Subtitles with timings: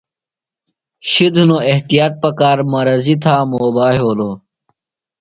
[1.09, 4.35] شِد ہِنوۡ احتیاط پکار، مرضی تھامبا یھولوۡ